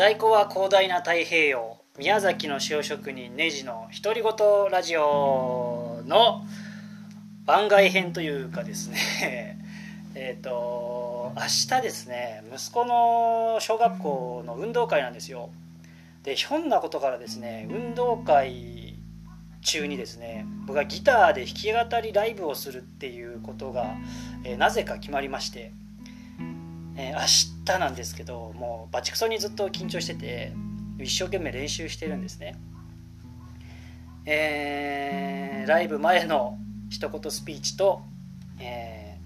[0.00, 4.32] 在庫は広大な太平洋宮崎の塩職人ネジの独り言
[4.70, 6.42] ラジオの
[7.44, 9.58] 番外編というかですね
[10.16, 15.50] えっと明日ですね息子の小学校の運動会なんですよ。
[16.22, 18.94] でひょんなことからですね運動会
[19.60, 23.94] 中にですね僕がギターで弾き語りライブをするっていうことが、
[24.44, 25.72] えー、なぜか決まりまして
[26.96, 30.52] えー、明日なんですけどもうバチクソにずっと緊張してて
[30.98, 32.56] 一生懸命練習してるんですね。
[34.26, 36.58] えー、ライブ前の
[36.90, 38.02] 一言スピーチと、
[38.58, 39.18] え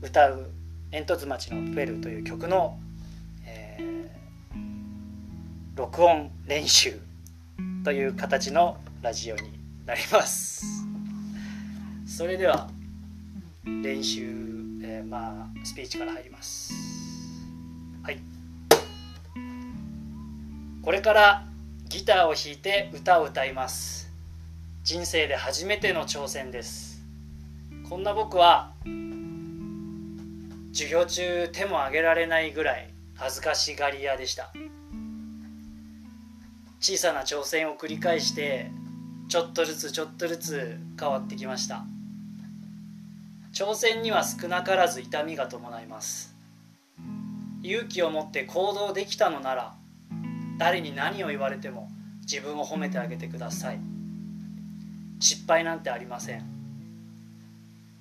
[0.00, 0.50] ー、歌う
[0.92, 2.78] 「煙突町のプペル」という曲の、
[3.46, 4.58] えー、
[5.76, 7.00] 録音練習
[7.84, 10.86] という形のラジオになります
[12.06, 12.68] それでは
[13.64, 16.74] 練習、えー、まあスピーチから入ります。
[18.02, 18.20] はい。
[20.82, 21.46] これから
[21.88, 24.10] ギターを弾いて歌を歌います。
[24.82, 27.00] 人生で初めての挑戦です。
[27.88, 28.72] こんな僕は
[30.72, 34.52] 授業中手も挙げられないぐらい恥ずかしがり屋でした。
[36.80, 38.72] 小さな挑戦を繰り返して
[39.28, 41.84] ちょっとずつちょっとずつ変わってきました。
[43.52, 46.34] 挑戦には少なからず痛みが伴います。
[47.62, 49.74] 勇気を持って行動できたのなら
[50.58, 51.88] 誰に何を言われても
[52.22, 53.78] 自分を褒めてあげてください。
[55.20, 56.42] 失敗なんてありません。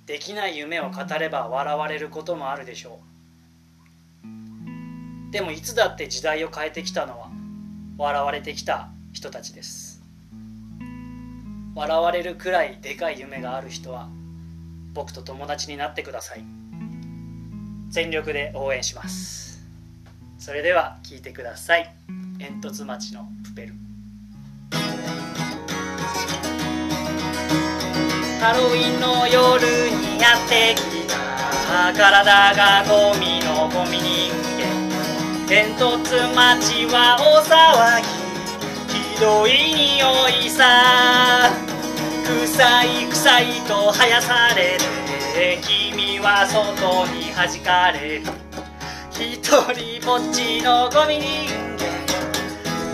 [0.05, 2.99] できない夢を語れば笑われることもあるでしょ
[4.23, 5.31] う。
[5.33, 7.30] でもいつだって時代を変えてきたのは
[7.97, 10.02] 笑われてきた人たちです。
[11.75, 14.09] 笑われるくらいでかい夢がある人は
[14.94, 16.44] 僕と友達になってください。
[17.89, 19.61] 全力で応援します。
[20.38, 21.94] それでは聞いてください。
[22.39, 23.73] 煙突町のプペル。
[28.42, 29.61] ハロウィンの夜
[29.92, 31.94] にやってきた。
[31.94, 34.65] 体がゴミのゴミ人間。
[35.48, 38.08] 煙突町は大騒ぎ。
[39.14, 41.70] ひどい匂いさ。
[42.61, 44.77] 臭い臭いと生やされ
[45.33, 48.22] て君は外に弾かれる。
[49.14, 49.42] 一
[49.73, 51.50] 人ぼっちのゴミ人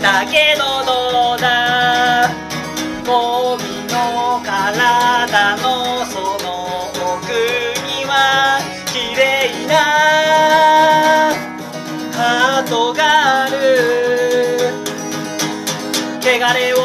[0.00, 2.30] 間だけどどうだ。
[3.04, 5.67] ゴミの体の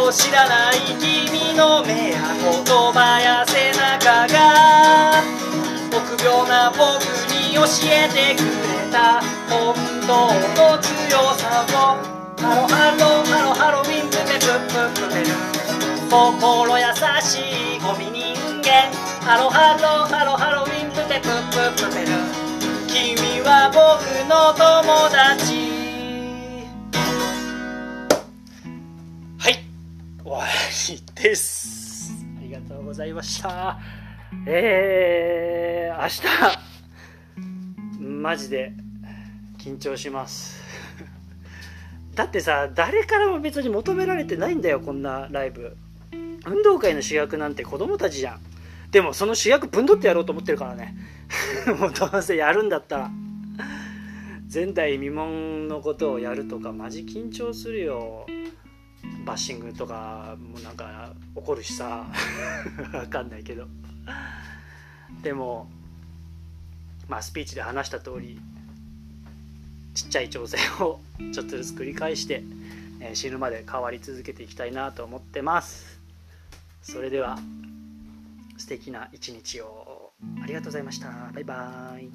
[0.03, 5.23] を知らない君の目や言葉や背中が。
[5.91, 9.73] 臆病な僕に教えてくれた本
[10.05, 12.03] 当の強さを。
[12.41, 15.27] ハロハロハロハロウィンプペプププペル
[16.09, 16.83] 心優
[17.21, 18.91] しいゴミ人間。
[19.23, 21.52] ハロハロハロハロウィンプペプププ。
[31.15, 32.11] です。
[32.37, 33.79] ありがとうございました。
[34.45, 36.07] えー、明
[37.99, 38.73] 日マジで
[39.57, 40.61] 緊張します。
[42.15, 45.77] だってさ誰からも別に求められてないんだよこんなライブ。
[46.45, 48.39] 運動会の主役なんて子供たちじゃん。
[48.91, 50.95] でもその主役ぶんどってやろうと思ってるからね。
[51.79, 53.11] もうどうせやるんだったら。
[54.53, 58.27] 前代未聞のことをやるとかマジ緊張するよ。
[59.25, 62.07] バッシングとかもなんか怒るしさ。
[62.93, 63.67] わかんないけど。
[65.21, 65.69] でも
[67.07, 68.39] まあスピーチで話した通り
[69.93, 70.99] ちっちゃい挑戦を
[71.31, 72.43] ちょっとずつ繰り返して、
[72.99, 75.99] えー、死ぬまで変わり続けていきたいなと思ってます。
[76.81, 77.39] それでは
[78.57, 80.13] 素敵な一日を。
[80.41, 81.31] ありがとうございました。
[81.33, 82.11] バイバーイ